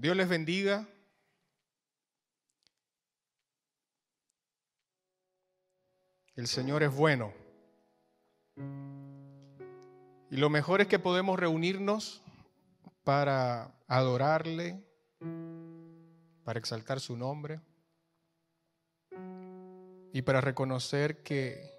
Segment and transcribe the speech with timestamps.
[0.00, 0.86] Dios les bendiga.
[6.36, 7.34] El Señor es bueno.
[10.30, 12.22] Y lo mejor es que podemos reunirnos
[13.02, 14.80] para adorarle,
[16.44, 17.60] para exaltar su nombre
[20.12, 21.72] y para reconocer que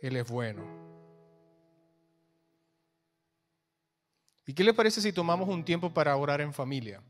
[0.00, 0.79] Él es bueno.
[4.50, 7.00] ¿Y qué les parece si tomamos un tiempo para orar en familia?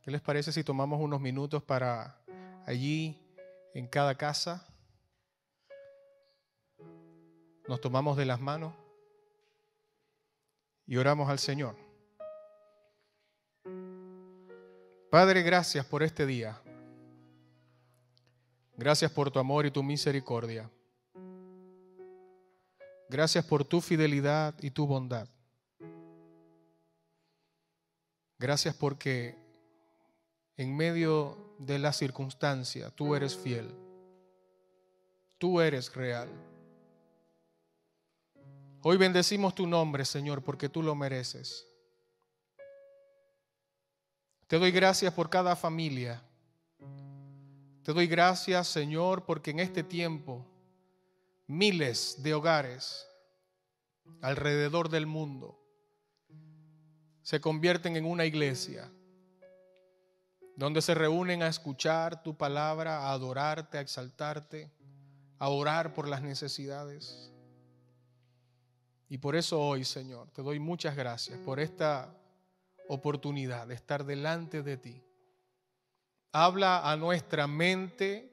[0.00, 2.18] ¿Qué les parece si tomamos unos minutos para
[2.64, 3.20] allí,
[3.74, 4.66] en cada casa,
[7.68, 8.72] nos tomamos de las manos
[10.86, 11.76] y oramos al Señor?
[15.10, 16.58] Padre, gracias por este día.
[18.78, 20.70] Gracias por tu amor y tu misericordia.
[23.10, 25.28] Gracias por tu fidelidad y tu bondad.
[28.38, 29.36] Gracias porque
[30.56, 33.74] en medio de la circunstancia tú eres fiel.
[35.38, 36.28] Tú eres real.
[38.82, 41.66] Hoy bendecimos tu nombre, Señor, porque tú lo mereces.
[44.46, 46.22] Te doy gracias por cada familia.
[47.82, 50.46] Te doy gracias, Señor, porque en este tiempo
[51.48, 53.06] miles de hogares
[54.20, 55.57] alrededor del mundo
[57.28, 58.90] se convierten en una iglesia
[60.56, 64.72] donde se reúnen a escuchar tu palabra, a adorarte, a exaltarte,
[65.38, 67.30] a orar por las necesidades.
[69.10, 72.14] Y por eso hoy, Señor, te doy muchas gracias por esta
[72.88, 75.04] oportunidad de estar delante de ti
[76.32, 78.32] habla a nuestra mente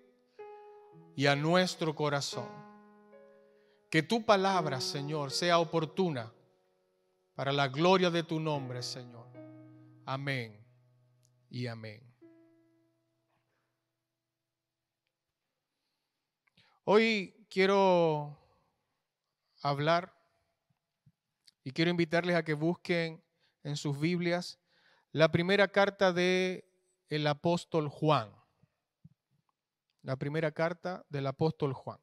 [1.18, 2.48] y a nuestro corazón.
[3.90, 6.32] Que tu palabra, Señor, sea oportuna
[7.36, 9.28] para la gloria de tu nombre, Señor.
[10.06, 10.66] Amén
[11.50, 12.02] y amén.
[16.86, 18.38] Hoy quiero
[19.62, 20.14] hablar
[21.64, 23.22] y quiero invitarles a que busquen
[23.64, 24.60] en sus Biblias
[25.12, 26.70] la primera carta de
[27.10, 28.32] el apóstol Juan.
[30.04, 32.00] La primera carta del apóstol Juan.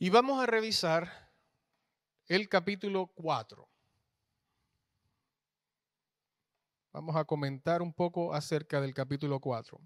[0.00, 1.32] Y vamos a revisar
[2.28, 3.68] el capítulo 4.
[6.92, 9.80] Vamos a comentar un poco acerca del capítulo 4.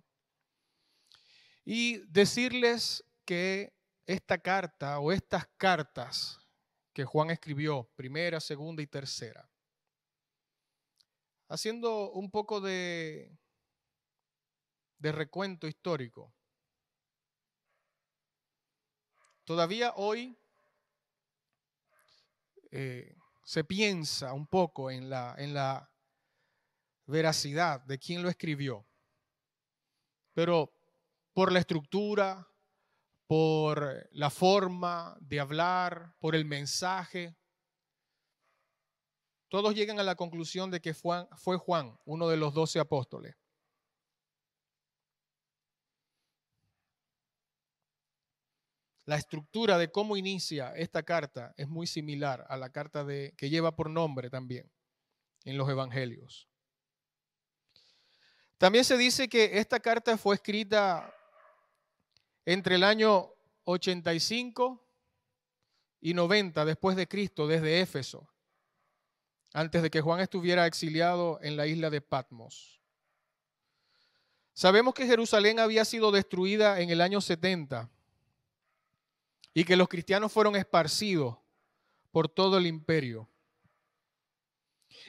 [1.65, 3.73] Y decirles que
[4.05, 6.39] esta carta o estas cartas
[6.93, 9.49] que Juan escribió, primera, segunda y tercera,
[11.49, 13.39] haciendo un poco de,
[14.99, 16.34] de recuento histórico.
[19.45, 20.37] Todavía hoy
[22.71, 25.91] eh, se piensa un poco en la, en la
[27.07, 28.87] veracidad de quién lo escribió,
[30.33, 30.73] pero
[31.33, 32.49] por la estructura,
[33.27, 37.37] por la forma de hablar, por el mensaje,
[39.49, 43.42] todos llegan a la conclusión de que fue Juan, uno de los doce apóstoles.
[49.05, 53.51] La estructura de cómo inicia esta carta es muy similar a la carta de, que
[53.51, 54.71] lleva por nombre también
[55.45, 56.49] en los evangelios.
[58.59, 61.12] También se dice que esta carta fue escrita
[62.45, 63.33] entre el año
[63.65, 64.81] 85
[66.01, 68.29] y 90 después de Cristo desde Éfeso
[69.53, 72.81] antes de que Juan estuviera exiliado en la isla de Patmos.
[74.55, 77.91] Sabemos que Jerusalén había sido destruida en el año 70
[79.55, 81.37] y que los cristianos fueron esparcidos
[82.11, 83.29] por todo el imperio.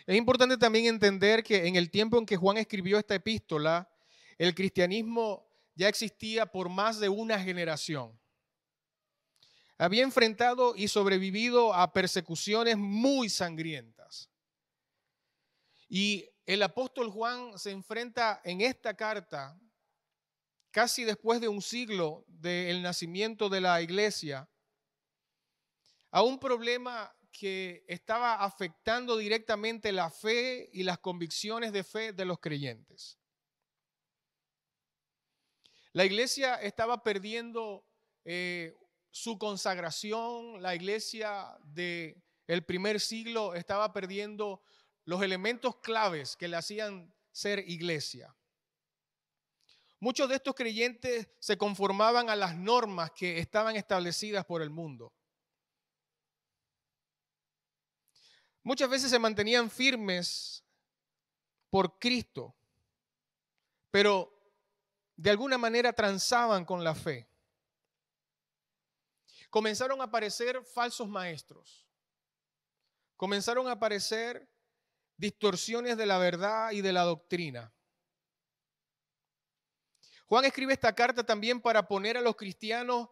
[0.06, 3.90] Es importante también entender que en el tiempo en que Juan escribió esta epístola,
[4.38, 8.20] el cristianismo ya existía por más de una generación.
[9.78, 14.30] Había enfrentado y sobrevivido a persecuciones muy sangrientas.
[15.90, 19.60] Y el apóstol Juan se enfrenta en esta carta,
[20.74, 24.50] casi después de un siglo del nacimiento de la iglesia,
[26.10, 32.26] a un problema que estaba afectando directamente la fe y las convicciones de fe de
[32.26, 33.20] los creyentes.
[35.92, 37.86] La iglesia estaba perdiendo
[38.26, 38.74] eh,
[39.12, 44.64] su consagración, la iglesia del el primer siglo estaba perdiendo
[45.06, 48.36] los elementos claves que le hacían ser iglesia.
[50.04, 55.14] Muchos de estos creyentes se conformaban a las normas que estaban establecidas por el mundo.
[58.64, 60.62] muchas veces se mantenían firmes
[61.70, 62.54] por Cristo,
[63.92, 64.30] pero
[65.16, 67.26] de alguna manera transaban con la fe.
[69.50, 71.88] Comenzaron a aparecer falsos maestros.
[73.16, 74.50] Comenzaron a aparecer
[75.16, 77.74] distorsiones de la verdad y de la doctrina.
[80.34, 83.08] Juan escribe esta carta también para poner a los cristianos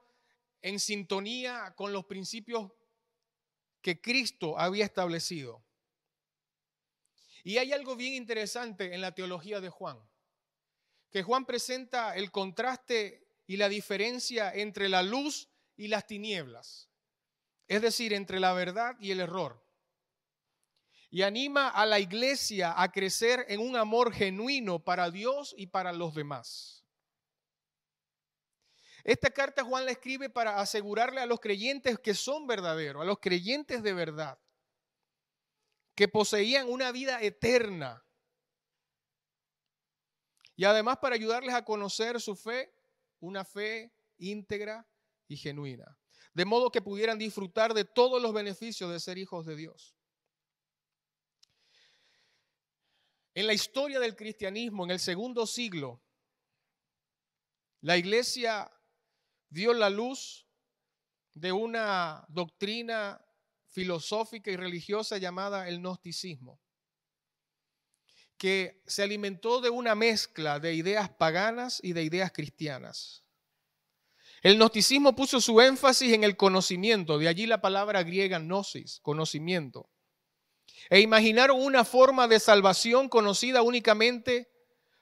[0.59, 2.71] en sintonía con los principios
[3.79, 5.63] que Cristo había establecido.
[7.44, 10.00] Y hay algo bien interesante en la teología de Juan,
[11.12, 15.47] que Juan presenta el contraste y la diferencia entre la luz
[15.77, 16.89] y las tinieblas,
[17.67, 19.63] es decir, entre la verdad y el error.
[21.12, 25.94] Y anima a la iglesia a crecer en un amor genuino para Dios y para
[25.94, 26.80] los demás.
[29.03, 33.19] Esta carta Juan la escribe para asegurarle a los creyentes que son verdaderos, a los
[33.19, 34.39] creyentes de verdad,
[35.95, 38.06] que poseían una vida eterna.
[40.56, 42.74] Y además para ayudarles a conocer su fe,
[43.19, 44.88] una fe íntegra
[45.27, 45.98] y genuina.
[46.33, 49.95] De modo que pudieran disfrutar de todos los beneficios de ser hijos de Dios.
[53.33, 56.03] En la historia del cristianismo, en el segundo siglo,
[57.81, 58.71] la iglesia
[59.51, 60.48] dio la luz
[61.33, 63.24] de una doctrina
[63.68, 66.59] filosófica y religiosa llamada el gnosticismo,
[68.38, 73.24] que se alimentó de una mezcla de ideas paganas y de ideas cristianas.
[74.42, 79.89] El gnosticismo puso su énfasis en el conocimiento, de allí la palabra griega gnosis, conocimiento.
[80.89, 84.50] E imaginaron una forma de salvación conocida únicamente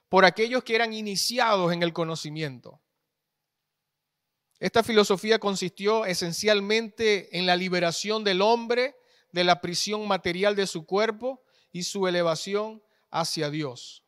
[0.10, 2.82] por aquellos que eran iniciados en el conocimiento.
[4.60, 8.96] Esta filosofía consistió esencialmente en la liberación del hombre
[9.32, 11.42] de la prisión material de su cuerpo
[11.72, 14.04] y su elevación hacia Dios.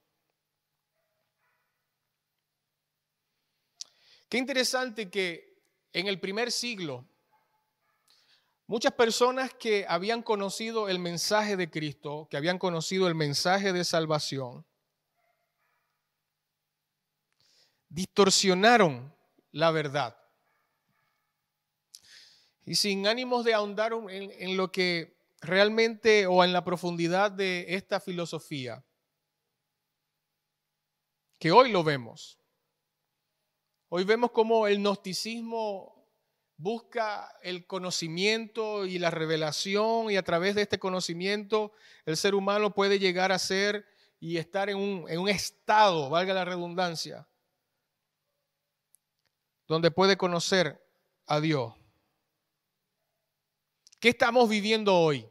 [4.27, 5.61] Qué interesante que
[5.93, 7.05] en el primer siglo
[8.65, 13.83] muchas personas que habían conocido el mensaje de Cristo, que habían conocido el mensaje de
[13.83, 14.65] salvación,
[17.89, 19.13] distorsionaron
[19.51, 20.20] la verdad.
[22.65, 27.99] Y sin ánimos de ahondar en, lo que realmente o en la profundidad de esta
[27.99, 28.83] filosofía,
[31.39, 32.37] que hoy lo vemos.
[33.89, 36.01] Hoy vemos cómo el gnosticismo
[36.55, 41.71] busca el conocimiento y la revelación y a través de este conocimiento
[42.05, 43.83] el ser humano puede llegar a ser
[44.19, 47.27] y estar en un, en un estado, valga la redundancia,
[49.67, 50.79] donde puede conocer
[51.25, 51.80] a Dios.
[54.01, 55.29] ¿Qué estamos viviendo hoy?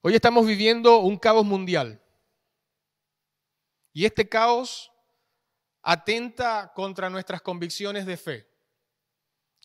[0.00, 2.02] Hoy estamos viviendo un caos mundial.
[3.92, 4.90] Y este caos
[5.82, 8.50] atenta contra nuestras convicciones de fe.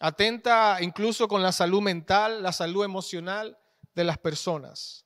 [0.02, 3.58] Atenta incluso con la salud mental, la salud emocional
[3.94, 5.06] de las personas.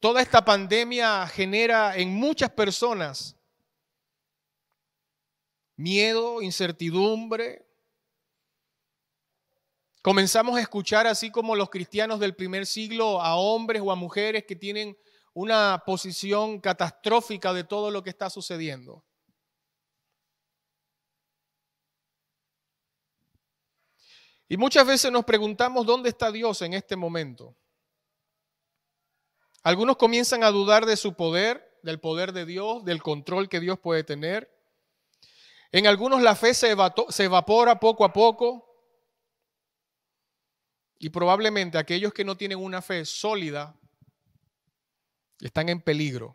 [0.00, 3.36] Toda esta pandemia genera en muchas personas
[5.76, 7.73] miedo, incertidumbre,
[10.04, 14.44] Comenzamos a escuchar, así como los cristianos del primer siglo, a hombres o a mujeres
[14.44, 14.98] que tienen
[15.32, 19.02] una posición catastrófica de todo lo que está sucediendo.
[24.46, 27.56] Y muchas veces nos preguntamos dónde está Dios en este momento.
[29.62, 33.78] Algunos comienzan a dudar de su poder, del poder de Dios, del control que Dios
[33.78, 34.54] puede tener.
[35.72, 38.73] En algunos la fe se, evapora poco a poco.
[41.04, 43.78] Y probablemente aquellos que no tienen una fe sólida
[45.38, 46.34] están en peligro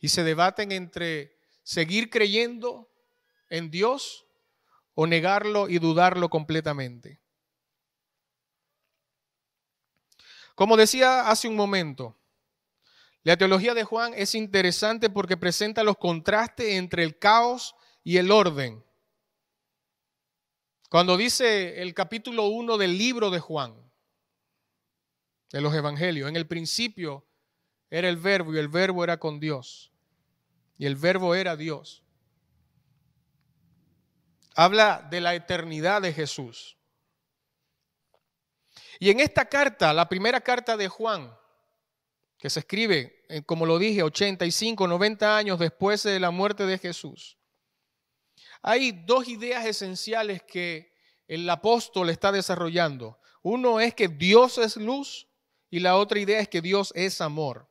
[0.00, 2.90] y se debaten entre seguir creyendo
[3.48, 4.26] en Dios
[4.94, 7.20] o negarlo y dudarlo completamente.
[10.56, 12.18] Como decía hace un momento,
[13.22, 18.32] la teología de Juan es interesante porque presenta los contrastes entre el caos y el
[18.32, 18.84] orden.
[20.94, 23.74] Cuando dice el capítulo 1 del libro de Juan,
[25.50, 27.26] de los evangelios, en el principio
[27.90, 29.90] era el verbo y el verbo era con Dios.
[30.78, 32.04] Y el verbo era Dios.
[34.54, 36.76] Habla de la eternidad de Jesús.
[39.00, 41.36] Y en esta carta, la primera carta de Juan,
[42.38, 46.78] que se escribe, eh, como lo dije, 85, 90 años después de la muerte de
[46.78, 47.36] Jesús,
[48.66, 50.90] hay dos ideas esenciales que
[51.28, 53.18] el apóstol está desarrollando.
[53.42, 55.28] Uno es que Dios es luz
[55.68, 57.68] y la otra idea es que Dios es amor.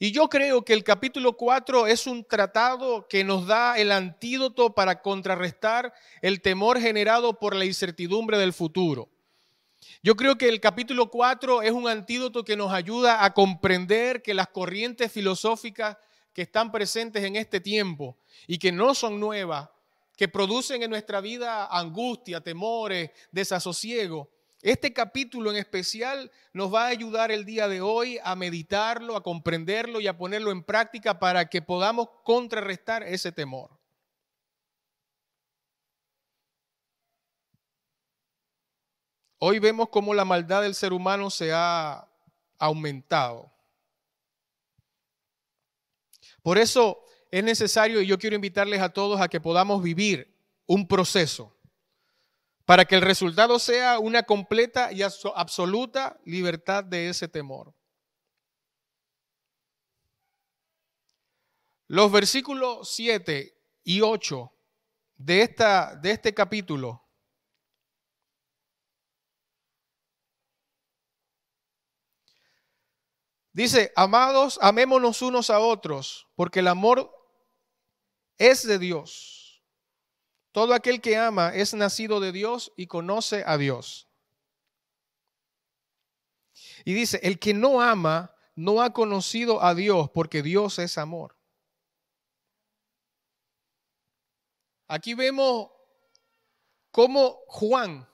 [0.00, 4.74] Y yo creo que el capítulo 4 es un tratado que nos da el antídoto
[4.74, 9.08] para contrarrestar el temor generado por la incertidumbre del futuro.
[10.02, 14.34] Yo creo que el capítulo 4 es un antídoto que nos ayuda a comprender que
[14.34, 15.96] las corrientes filosóficas
[16.32, 19.68] que están presentes en este tiempo y que no son nuevas,
[20.16, 24.28] que producen en nuestra vida angustia, temores, desasosiego,
[24.62, 29.22] este capítulo en especial nos va a ayudar el día de hoy a meditarlo, a
[29.22, 33.70] comprenderlo y a ponerlo en práctica para que podamos contrarrestar ese temor.
[39.38, 42.06] Hoy vemos cómo la maldad del ser humano se ha
[42.58, 43.50] aumentado.
[46.42, 50.86] Por eso es necesario, y yo quiero invitarles a todos a que podamos vivir un
[50.86, 51.56] proceso
[52.64, 57.74] para que el resultado sea una completa y absoluta libertad de ese temor.
[61.88, 64.52] Los versículos 7 y 8
[65.16, 67.04] de, esta, de este capítulo
[73.52, 77.10] dice, amados, amémonos unos a otros, porque el amor
[78.38, 79.62] es de Dios.
[80.52, 84.08] Todo aquel que ama es nacido de Dios y conoce a Dios.
[86.84, 91.36] Y dice, el que no ama no ha conocido a Dios porque Dios es amor.
[94.88, 95.70] Aquí vemos
[96.90, 98.08] cómo Juan,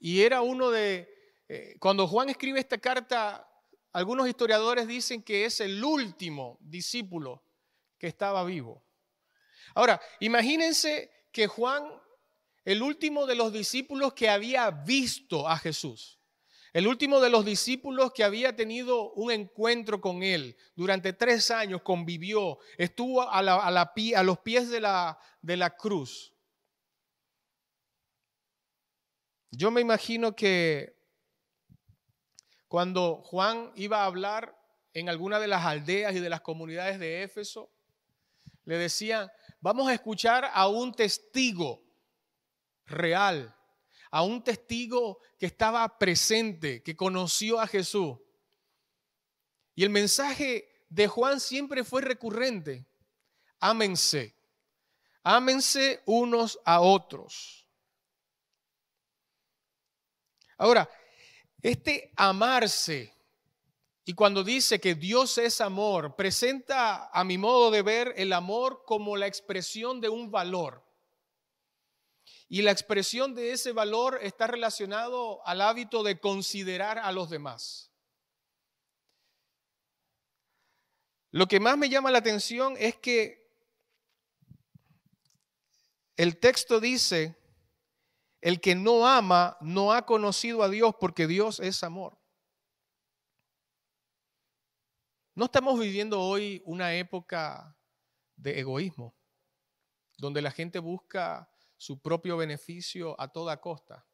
[0.00, 1.08] y era uno de,
[1.48, 3.48] eh, cuando Juan escribe esta carta,
[3.92, 7.42] algunos historiadores dicen que es el último discípulo
[7.98, 8.82] que estaba vivo.
[9.74, 11.84] Ahora, imagínense que Juan,
[12.64, 16.18] el último de los discípulos que había visto a Jesús,
[16.72, 21.82] el último de los discípulos que había tenido un encuentro con él, durante tres años
[21.82, 26.34] convivió, estuvo a, los pies de la cruz.
[29.52, 30.93] Yo me imagino que
[32.74, 34.60] cuando Juan iba a hablar
[34.94, 37.70] en alguna de las aldeas y de las comunidades de Éfeso,
[38.64, 41.84] le decían, vamos a escuchar a un testigo
[42.84, 43.54] real,
[44.10, 48.16] a un testigo que estaba presente, que conoció a Jesús.
[49.76, 52.88] Y el mensaje de Juan siempre fue recurrente.
[53.60, 54.34] Ámense.
[55.22, 57.68] Ámense unos a otros.
[60.58, 60.90] Ahora,
[61.64, 63.14] este amarse
[64.04, 68.84] y cuando dice que Dios es amor, presenta a mi modo de ver el amor
[68.84, 70.84] como la expresión de un valor.
[72.50, 77.90] Y la expresión de ese valor está relacionado al hábito de considerar a los demás.
[81.30, 83.50] Lo que más me llama la atención es que
[86.18, 87.36] el texto dice,
[88.44, 92.20] el que no ama no ha conocido a Dios porque Dios es amor.
[95.34, 97.74] No estamos viviendo hoy una época
[98.36, 99.16] de egoísmo,
[100.18, 104.06] donde la gente busca su propio beneficio a toda costa.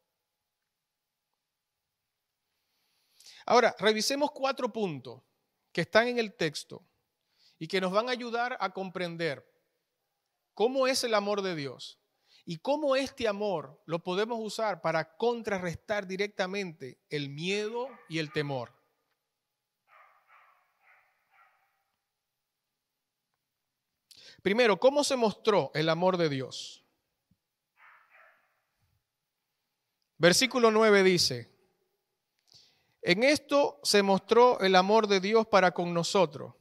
[3.45, 5.21] Ahora, revisemos cuatro puntos
[5.73, 6.87] que están en el texto
[7.59, 9.45] y que nos van a ayudar a comprender
[10.53, 12.00] cómo es el amor de Dios
[12.45, 18.73] y cómo este amor lo podemos usar para contrarrestar directamente el miedo y el temor.
[24.41, 26.83] Primero, ¿cómo se mostró el amor de Dios?
[30.17, 31.51] Versículo 9 dice,
[33.01, 36.53] en esto se mostró el amor de Dios para con nosotros,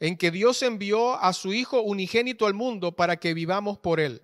[0.00, 4.22] en que Dios envió a su Hijo unigénito al mundo para que vivamos por Él.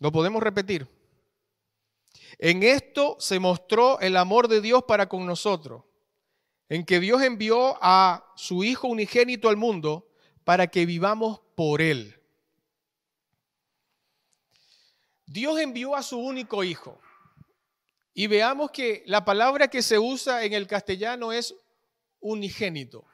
[0.00, 0.88] ¿Lo podemos repetir?
[2.38, 5.84] En esto se mostró el amor de Dios para con nosotros,
[6.68, 10.08] en que Dios envió a su Hijo unigénito al mundo
[10.42, 12.18] para que vivamos por Él.
[15.26, 17.00] Dios envió a su único hijo.
[18.14, 21.54] Y veamos que la palabra que se usa en el castellano es
[22.18, 23.04] unigénito.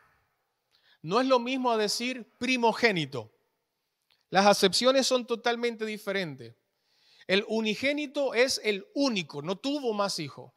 [1.03, 3.31] No es lo mismo a decir primogénito.
[4.31, 6.55] Las acepciones son totalmente diferentes.
[7.27, 10.53] El unigénito es el único, no tuvo más hijos.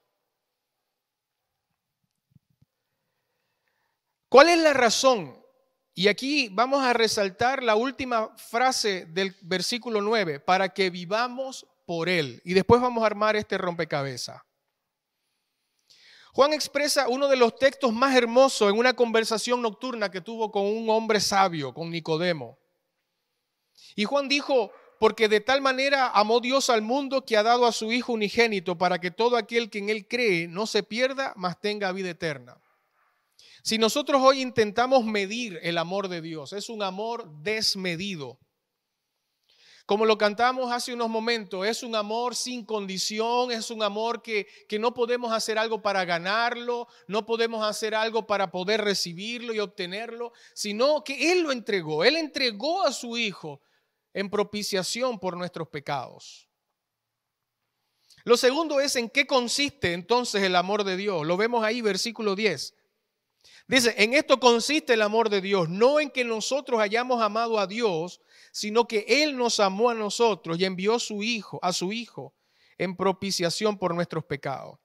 [4.29, 5.43] ¿Cuál es la razón
[5.95, 12.07] Y aquí vamos a resaltar la última frase del versículo 9, para que vivamos por
[12.07, 12.41] Él.
[12.45, 14.41] Y después vamos a armar este rompecabezas.
[16.31, 20.63] Juan expresa uno de los textos más hermosos en una conversación nocturna que tuvo con
[20.63, 22.57] un hombre sabio, con Nicodemo.
[23.95, 27.71] Y Juan dijo, porque de tal manera amó Dios al mundo que ha dado a
[27.71, 31.59] su Hijo unigénito para que todo aquel que en Él cree no se pierda, mas
[31.59, 32.61] tenga vida eterna.
[33.63, 38.39] Si nosotros hoy intentamos medir el amor de Dios, es un amor desmedido.
[39.85, 44.47] Como lo cantamos hace unos momentos, es un amor sin condición, es un amor que,
[44.67, 49.59] que, no podemos hacer algo para ganarlo, no podemos hacer algo para poder recibirlo y
[49.59, 53.61] obtenerlo, sino que Él lo entregó, Él entregó a su Hijo
[54.13, 56.49] en propiciación por nuestros pecados.
[58.23, 61.25] Lo segundo es en qué consiste entonces el amor de Dios.
[61.25, 62.75] Lo vemos ahí, versículo 10.
[63.67, 67.67] Dice, en esto consiste el amor de Dios, no en que nosotros hayamos amado a
[67.67, 72.35] Dios, sino que Él nos amó a nosotros y envió su Hijo, a su Hijo
[72.77, 74.79] en propiciación por nuestros pecados.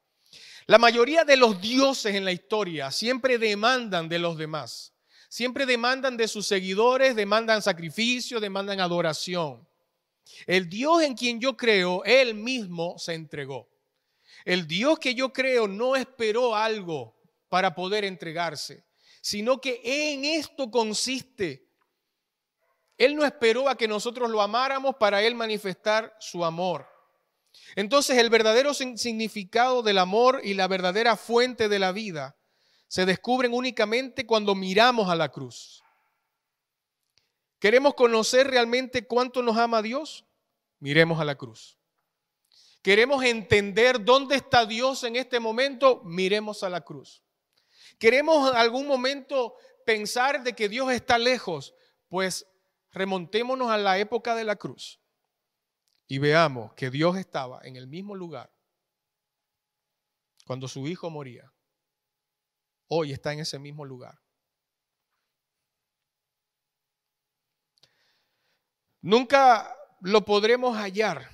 [0.67, 4.94] La mayoría de los dioses en la historia siempre demandan de los demás,
[5.35, 9.67] siempre demandan de sus seguidores, demandan sacrificio, demandan adoración.
[10.47, 13.69] El Dios en quien yo creo, Él mismo se entregó.
[14.45, 17.17] El Dios que yo creo no esperó algo
[17.49, 18.85] para poder entregarse,
[19.23, 21.67] sino que en esto consiste.
[22.97, 26.87] Él no esperó a que nosotros lo amáramos para Él manifestar su amor.
[27.75, 32.37] Entonces el verdadero significado del amor y la verdadera fuente de la vida
[32.95, 35.83] se descubren únicamente cuando miramos a la cruz.
[37.59, 40.25] ¿Queremos conocer realmente cuánto nos ama Dios?
[40.79, 41.77] Miremos a la cruz.
[42.83, 46.03] ¿Queremos entender dónde está Dios en este momento?
[46.05, 47.21] Miremos a la cruz.
[47.99, 51.75] ¿Queremos en algún momento pensar de que Dios está lejos?
[52.07, 52.47] Pues
[52.93, 55.01] remontémonos a la época de la cruz
[56.07, 58.55] y veamos que Dios estaba en el mismo lugar
[60.47, 61.54] cuando su hijo moría.
[62.97, 64.17] Hoy está en ese mismo lugar.
[69.01, 71.29] Nunca lo podremos hallar.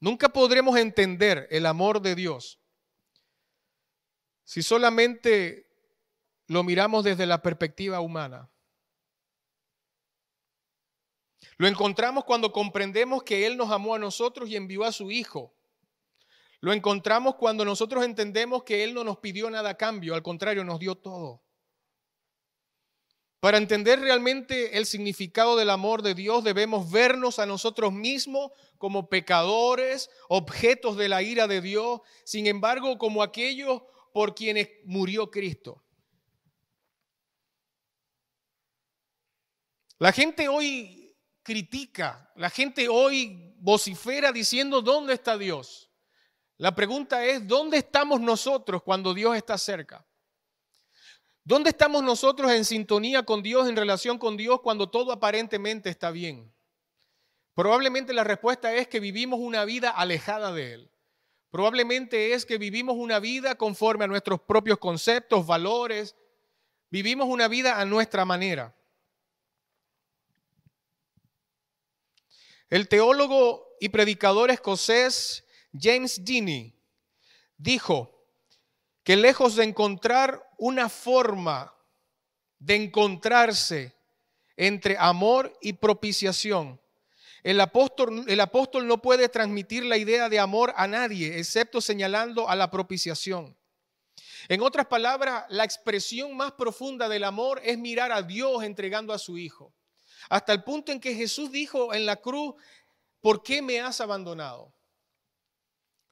[0.00, 2.60] Nunca podremos entender el amor de Dios
[4.42, 5.70] si solamente
[6.48, 8.50] lo miramos desde la perspectiva humana.
[11.58, 15.54] Lo encontramos cuando comprendemos que Él nos amó a nosotros y envió a su Hijo.
[16.62, 20.62] Lo encontramos cuando nosotros entendemos que Él no nos pidió nada a cambio, al contrario,
[20.62, 21.42] nos dio todo.
[23.40, 29.08] Para entender realmente el significado del amor de Dios debemos vernos a nosotros mismos como
[29.08, 35.82] pecadores, objetos de la ira de Dios, sin embargo como aquellos por quienes murió Cristo.
[39.98, 45.91] La gente hoy critica, la gente hoy vocifera diciendo, ¿dónde está Dios?
[46.62, 50.06] La pregunta es, ¿dónde estamos nosotros cuando Dios está cerca?
[51.42, 56.12] ¿Dónde estamos nosotros en sintonía con Dios, en relación con Dios, cuando todo aparentemente está
[56.12, 56.54] bien?
[57.54, 60.90] Probablemente la respuesta es que vivimos una vida alejada de Él.
[61.50, 66.14] Probablemente es que vivimos una vida conforme a nuestros propios conceptos, valores.
[66.90, 68.72] Vivimos una vida a nuestra manera.
[72.70, 76.74] El teólogo y predicador escocés James Deany
[77.56, 78.26] dijo
[79.02, 81.74] que lejos de encontrar una forma
[82.58, 83.96] de encontrarse
[84.56, 86.80] entre amor y propiciación,
[87.42, 92.48] el apóstol, el apóstol no puede transmitir la idea de amor a nadie, excepto señalando
[92.48, 93.56] a la propiciación.
[94.48, 99.18] En otras palabras, la expresión más profunda del amor es mirar a Dios entregando a
[99.18, 99.74] su Hijo.
[100.28, 102.54] Hasta el punto en que Jesús dijo en la cruz,
[103.20, 104.72] ¿por qué me has abandonado?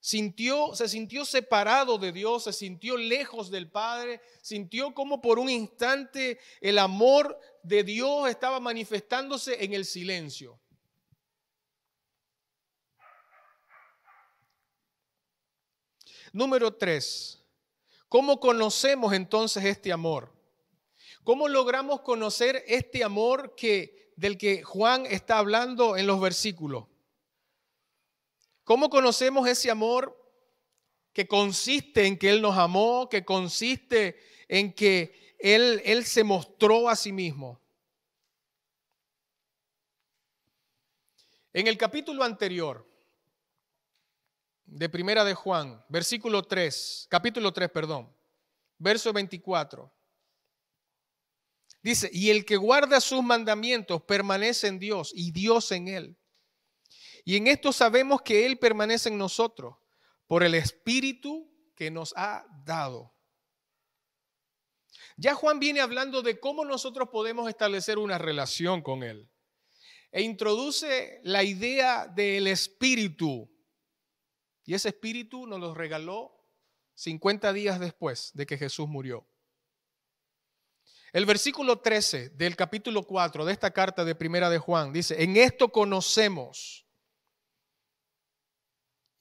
[0.02, 5.50] Sintió, se sintió separado de Dios, se sintió lejos del Padre, sintió como por un
[5.50, 10.58] instante el amor de Dios estaba manifestándose en el silencio.
[16.32, 17.44] Número tres,
[18.08, 20.32] ¿cómo conocemos entonces este amor?
[21.24, 26.86] ¿Cómo logramos conocer este amor que, del que Juan está hablando en los versículos?
[28.70, 30.16] ¿Cómo conocemos ese amor
[31.12, 36.88] que consiste en que Él nos amó, que consiste en que Él, Él se mostró
[36.88, 37.61] a sí mismo?
[41.52, 42.88] En el capítulo anterior,
[44.66, 48.09] de Primera de Juan, versículo 3, capítulo 3, perdón,
[48.78, 49.92] verso 24.
[51.83, 56.19] Dice, y el que guarda sus mandamientos permanece en Dios y Dios en él.
[57.24, 59.76] Y en esto sabemos que Él permanece en nosotros
[60.26, 63.14] por el Espíritu que nos ha dado.
[65.16, 69.30] Ya Juan viene hablando de cómo nosotros podemos establecer una relación con Él.
[70.12, 73.50] E introduce la idea del Espíritu.
[74.64, 76.33] Y ese Espíritu nos lo regaló
[76.94, 79.26] 50 días después de que Jesús murió.
[81.12, 85.37] El versículo 13 del capítulo 4 de esta carta de Primera de Juan dice, en
[85.37, 86.87] esto conocemos.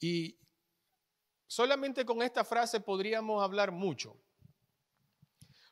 [0.00, 0.38] Y
[1.46, 4.20] solamente con esta frase podríamos hablar mucho.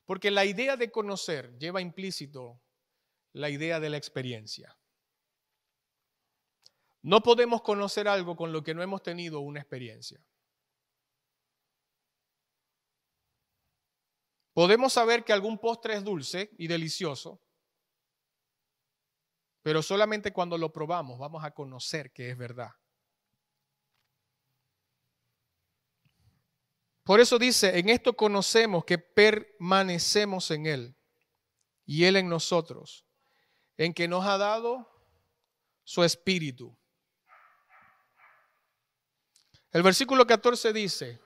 [0.05, 2.61] Porque la idea de conocer lleva implícito
[3.33, 4.79] la idea de la experiencia.
[7.03, 10.23] No podemos conocer algo con lo que no hemos tenido una experiencia.
[14.53, 17.41] Podemos saber que algún postre es dulce y delicioso,
[19.63, 22.71] pero solamente cuando lo probamos vamos a conocer que es verdad.
[27.09, 30.95] Por eso dice, en esto conocemos que permanecemos en Él
[31.87, 33.07] y Él en nosotros,
[33.79, 34.87] en que nos ha dado
[35.85, 36.77] su espíritu.
[39.71, 41.19] El versículo 14 dice,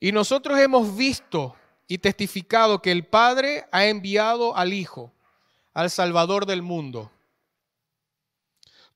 [0.00, 1.54] y nosotros hemos visto
[1.86, 5.14] y testificado que el Padre ha enviado al Hijo,
[5.72, 7.12] al Salvador del mundo.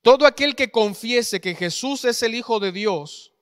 [0.02, 3.32] Todo aquel que confiese que Jesús es el Hijo de Dios,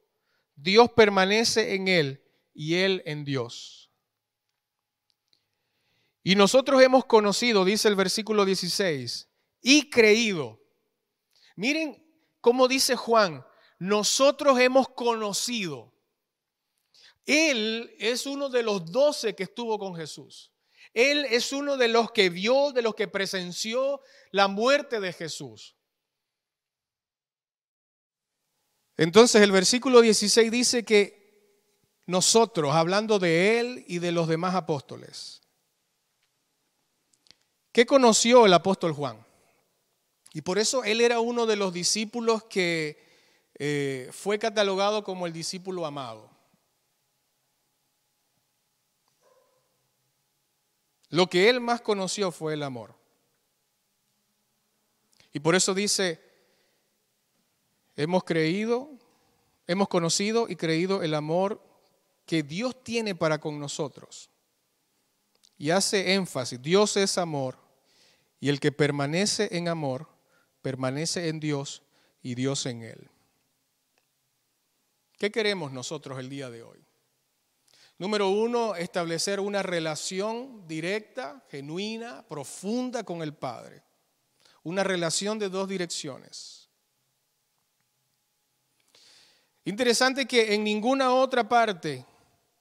[0.57, 3.91] Dios permanece en él y él en Dios.
[6.25, 9.29] Y nosotros hemos conocido, dice el versículo 16,
[9.63, 10.61] y creído.
[11.55, 12.05] Miren
[12.41, 13.47] cómo dice Juan,
[13.79, 15.93] nosotros hemos conocido.
[17.27, 20.53] Él es uno de los doce que estuvo con Jesús.
[20.95, 25.77] Él es uno de los que vio, de los que presenció la muerte de Jesús.
[28.97, 31.27] Entonces el versículo 16 dice que
[32.07, 35.43] nosotros, hablando de Él y de los demás apóstoles,
[37.73, 39.27] ¿qué conoció el apóstol Juan?
[40.33, 43.03] Y por eso él era uno de los discípulos que
[43.59, 46.31] eh, fue catalogado como el discípulo amado.
[51.09, 52.95] Lo que él más conoció fue el amor.
[55.33, 56.21] Y por eso dice,
[57.97, 58.91] hemos creído,
[59.67, 61.63] hemos conocido y creído el amor
[62.27, 64.31] que Dios tiene para con nosotros.
[65.59, 67.59] Y hace énfasis, Dios es amor,
[68.39, 70.09] y el que permanece en amor,
[70.61, 71.83] permanece en Dios
[72.23, 73.09] y Dios en él.
[75.19, 76.87] ¿Qué queremos nosotros el día de hoy?
[77.99, 83.83] Número uno, establecer una relación directa, genuina, profunda con el Padre.
[84.65, 86.66] Una relación de dos direcciones.
[89.67, 92.07] Interesante que en ninguna otra parte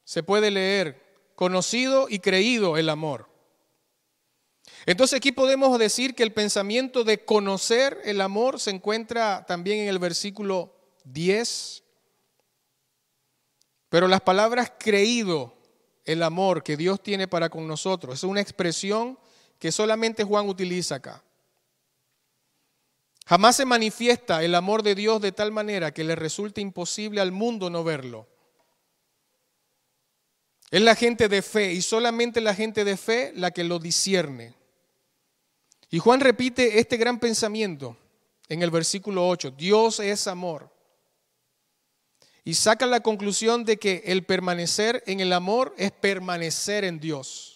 [0.04, 1.02] se puede leer
[1.36, 3.30] conocido y creído el amor.
[4.86, 9.88] Entonces aquí podemos decir que el pensamiento de conocer el amor se encuentra también en
[9.88, 11.86] el versículo 10
[13.96, 15.54] pero las palabras creído,
[16.04, 19.18] el amor que Dios tiene para con nosotros, es una expresión
[19.58, 21.24] que solamente Juan utiliza acá.
[23.26, 27.32] Jamás se manifiesta el amor de Dios de tal manera que le resulte imposible al
[27.32, 28.28] mundo no verlo.
[30.70, 34.54] Es la gente de fe y solamente la gente de fe la que lo discierne.
[35.90, 37.98] Y Juan repite este gran pensamiento
[38.48, 39.52] en el versículo 8.
[39.52, 40.70] Dios es amor
[42.44, 47.55] y saca la conclusión de que el permanecer en el amor es permanecer en Dios.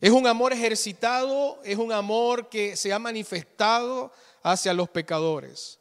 [0.00, 5.78] Es un amor ejercitado, es un amor que se ha manifestado hacia los pecadores.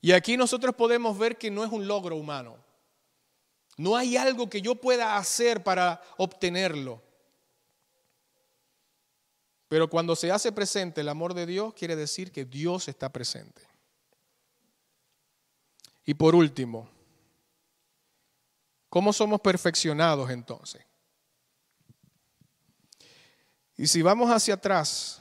[0.00, 2.56] Y aquí nosotros podemos ver que no es un logro humano.
[3.76, 7.00] No hay algo que yo pueda hacer para obtenerlo.
[9.68, 13.62] Pero cuando se hace presente el amor de Dios, quiere decir que Dios está presente.
[16.04, 16.88] Y por último,
[18.88, 20.84] ¿cómo somos perfeccionados entonces?
[23.76, 25.20] Y si vamos hacia atrás,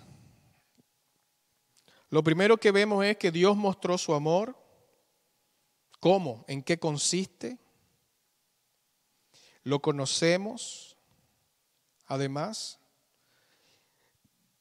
[2.10, 4.56] lo primero que vemos es que Dios mostró su amor.
[6.00, 6.46] ¿Cómo?
[6.48, 7.58] ¿En qué consiste?
[9.64, 10.96] Lo conocemos,
[12.06, 12.80] además.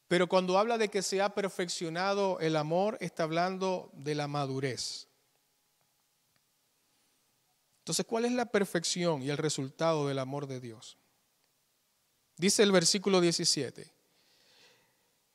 [0.09, 5.09] Pero cuando habla de que se ha perfeccionado el amor, está hablando de la madurez.
[7.81, 10.97] Entonces, ¿cuál es la perfección y el resultado del amor de Dios?
[12.37, 13.93] Dice el versículo 17.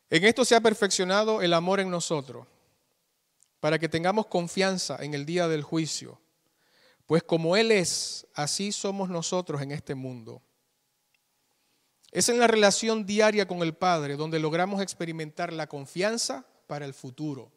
[0.09, 2.47] En esto se ha perfeccionado el amor en nosotros,
[3.59, 6.21] para que tengamos confianza en el día del juicio.
[7.05, 10.41] Pues como Él es, así somos nosotros en este mundo.
[12.11, 16.93] Es en la relación diaria con el Padre donde logramos experimentar la confianza para el
[16.93, 17.51] futuro.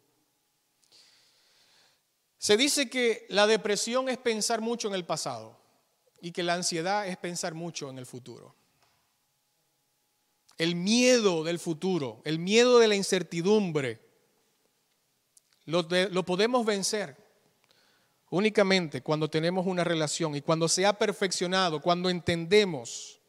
[2.38, 5.60] Se dice que la depresión es pensar mucho en el pasado
[6.20, 8.54] y que la ansiedad es pensar mucho en el futuro.
[10.60, 13.98] El miedo del futuro, el miedo de la incertidumbre,
[15.64, 17.16] lo, podemos vencer
[18.28, 23.22] únicamente cuando tenemos una relación y cuando se ha perfeccionado, cuando entendemos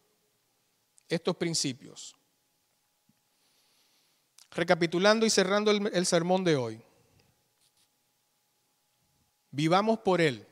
[1.08, 2.18] estos principios.
[4.52, 6.82] Recapitulando y cerrando el sermón de hoy.
[9.52, 10.46] Vivamos por Él.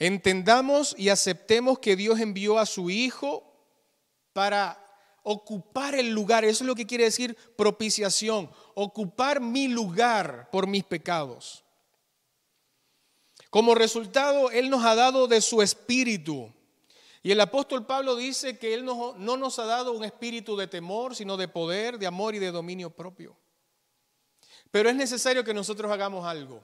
[0.00, 3.43] Entendamos y aceptemos que Dios envió a su Hijo
[4.34, 4.78] para
[5.22, 6.44] ocupar el lugar.
[6.44, 8.50] Eso es lo que quiere decir propiciación.
[8.74, 11.64] Ocupar mi lugar por mis pecados.
[13.48, 16.52] Como resultado, Él nos ha dado de su espíritu.
[17.22, 20.66] Y el apóstol Pablo dice que Él no, no nos ha dado un espíritu de
[20.66, 23.34] temor, sino de poder, de amor y de dominio propio.
[24.70, 26.62] Pero es necesario que nosotros hagamos algo.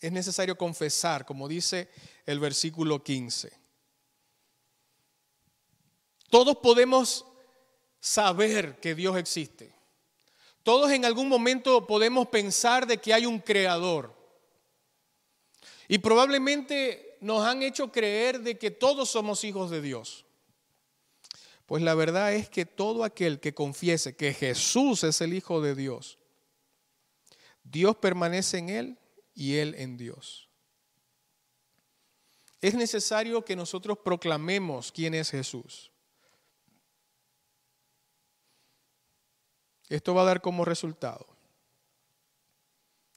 [0.00, 1.90] Es necesario confesar, como dice
[2.24, 3.59] el versículo 15.
[6.30, 7.26] Todos podemos
[8.00, 9.74] saber que Dios existe.
[10.62, 14.14] Todos en algún momento podemos pensar de que hay un creador.
[15.88, 20.24] Y probablemente nos han hecho creer de que todos somos hijos de Dios.
[21.66, 25.74] Pues la verdad es que todo aquel que confiese que Jesús es el Hijo de
[25.74, 26.20] Dios
[27.70, 28.98] Dios permanece en Él
[29.34, 30.48] y Él en Dios.
[32.60, 35.90] Es necesario que nosotros proclamemos quién es Jesús.
[39.90, 41.26] Esto va a dar como resultado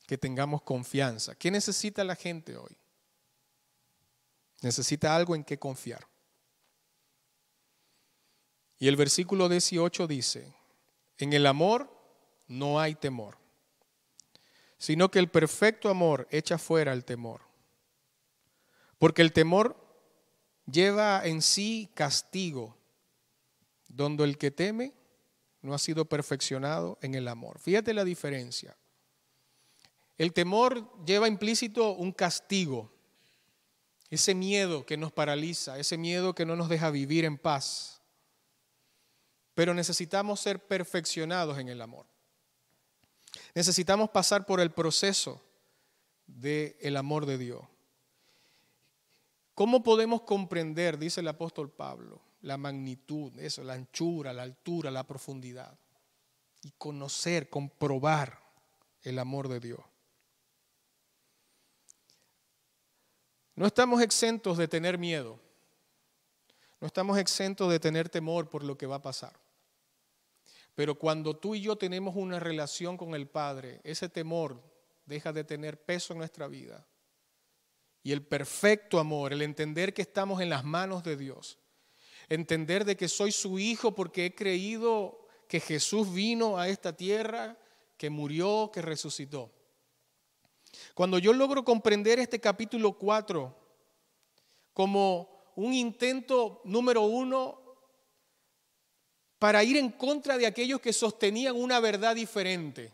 [0.06, 1.36] que tengamos confianza.
[1.36, 2.76] ¿Qué necesita la gente hoy?
[4.62, 6.06] Necesita algo en que confiar.
[8.78, 10.54] Y el versículo 18 dice,
[11.18, 11.90] en el amor
[12.48, 13.38] no hay temor
[14.84, 17.40] sino que el perfecto amor echa fuera el temor.
[19.00, 19.78] Porque el temor
[20.70, 22.76] lleva en sí castigo,
[23.88, 24.92] donde el que teme
[25.64, 27.58] no ha sido perfeccionado en el amor.
[27.58, 28.78] Fíjate la diferencia.
[30.18, 32.92] El temor lleva implícito un castigo,
[34.10, 38.02] ese miedo que nos paraliza, ese miedo que no nos deja vivir en paz.
[39.56, 42.06] Pero necesitamos ser perfeccionados en el amor.
[43.56, 45.42] Necesitamos pasar por el proceso
[46.28, 47.62] del el amor de Dios.
[49.56, 55.08] ¿Cómo podemos comprender, dice el apóstol Pablo, la magnitud, eso, la anchura, la altura, la
[55.08, 55.78] profundidad?
[56.62, 58.40] Y conocer, comprobar
[59.02, 59.80] el amor de Dios.
[63.56, 65.40] No estamos exentos de tener miedo.
[66.80, 69.34] No estamos exentos de tener temor por lo que va a pasar.
[70.76, 74.62] Pero cuando tú y yo tenemos una relación con el Padre, ese temor
[75.06, 76.86] deja de tener peso en nuestra vida.
[78.02, 81.58] Y el perfecto amor, el entender que estamos en las manos de Dios,
[82.30, 87.58] entender de que soy su hijo porque he creído que Jesús vino a esta tierra,
[87.98, 89.52] que murió, que resucitó.
[90.94, 93.56] Cuando yo logro comprender este capítulo 4
[94.74, 97.62] como un intento número uno
[99.38, 102.92] para ir en contra de aquellos que sostenían una verdad diferente.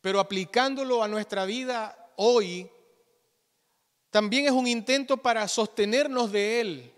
[0.00, 2.70] Pero aplicándolo a nuestra vida hoy,
[4.10, 6.92] también es un intento para sostenernos de Él,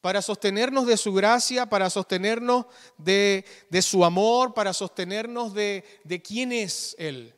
[0.00, 3.44] para sostenernos de su gracia, para sostenernos de,
[3.82, 5.84] su amor, para sostenernos de,
[6.24, 7.34] quién es Él.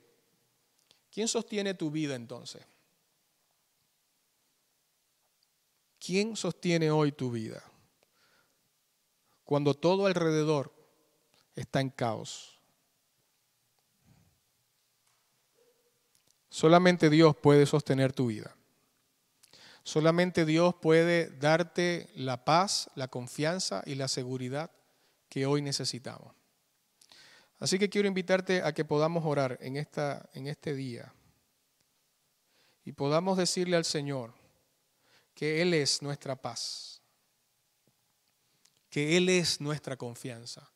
[1.10, 2.62] ¿Quién sostiene tu vida entonces?
[5.98, 7.62] ¿Quién sostiene hoy tu vida?
[9.52, 10.72] cuando todo alrededor
[11.54, 12.58] está en caos.
[16.48, 18.56] Solamente Dios puede sostener tu vida.
[19.84, 24.70] Solamente Dios puede darte la paz, la confianza y la seguridad
[25.28, 26.34] que hoy necesitamos.
[27.58, 31.12] Así que quiero invitarte a que podamos orar en, esta, en este día
[32.84, 34.32] y podamos decirle al Señor
[35.34, 36.92] que Él es nuestra paz
[38.92, 40.70] que Él es nuestra confianza,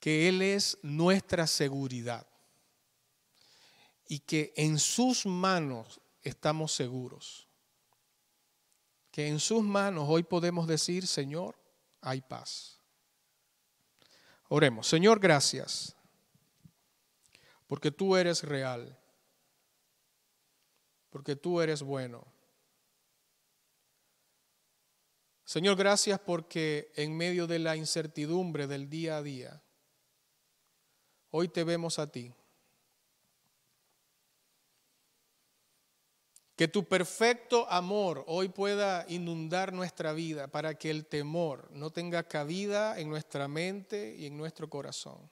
[0.00, 2.26] que Él es nuestra seguridad
[4.08, 7.48] y que en sus manos estamos seguros,
[9.10, 11.58] que en sus manos hoy podemos decir, Señor,
[12.00, 12.80] hay paz.
[14.48, 15.96] Oremos, Señor, gracias,
[17.66, 18.98] porque tú eres real,
[21.10, 22.26] porque tú eres bueno.
[25.44, 29.62] Señor, gracias porque en medio de la incertidumbre del día a día,
[31.30, 32.34] hoy te vemos a ti.
[36.56, 42.22] Que tu perfecto amor hoy pueda inundar nuestra vida para que el temor no tenga
[42.22, 45.30] cabida en nuestra mente y en nuestro corazón.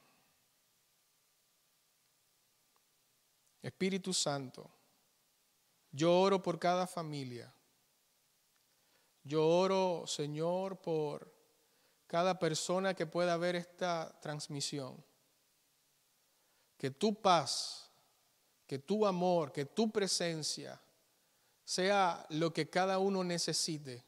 [3.63, 4.69] Espíritu Santo,
[5.91, 7.51] yo oro por cada familia.
[9.23, 11.33] Yo oro, Señor, por
[12.05, 15.03] cada persona que pueda ver esta transmisión.
[16.77, 17.89] Que tu paz,
[18.67, 20.79] que tu amor, que tu presencia
[21.65, 24.05] sea lo que cada uno necesite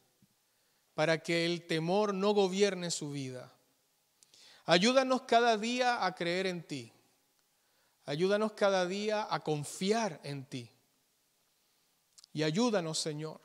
[0.94, 3.52] para que el temor no gobierne su vida.
[4.66, 6.94] Ayúdanos cada día a creer en ti.
[8.06, 10.72] Ayúdanos cada día a confiar en ti.
[12.32, 13.42] Y ayúdanos, Señor,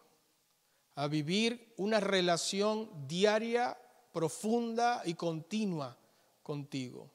[0.94, 3.78] a vivir una relación diaria,
[4.12, 5.96] profunda y continua
[6.42, 7.10] contigo.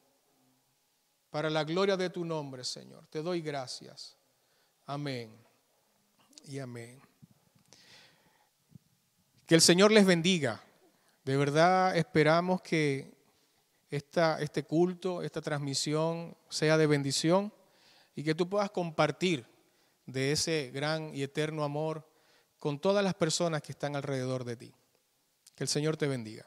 [1.30, 3.06] Para la gloria de tu nombre, Señor.
[3.06, 4.16] Te doy gracias.
[4.86, 5.47] Amén
[6.48, 6.98] y amén.
[9.46, 10.62] Que el Señor les bendiga.
[11.24, 13.14] De verdad esperamos que
[13.90, 17.52] esta, este culto, esta transmisión sea de bendición
[18.14, 19.46] y que tú puedas compartir
[20.06, 22.08] de ese gran y eterno amor
[22.58, 24.74] con todas las personas que están alrededor de ti.
[25.54, 26.46] Que el Señor te bendiga.